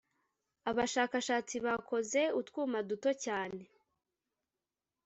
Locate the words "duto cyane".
2.89-3.61